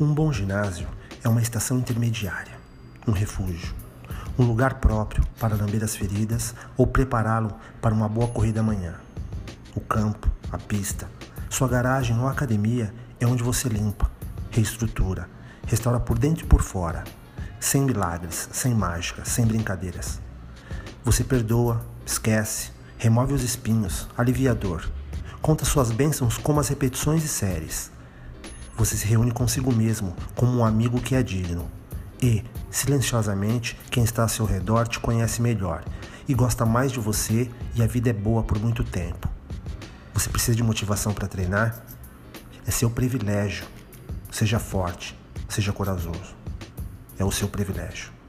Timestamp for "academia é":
12.26-13.26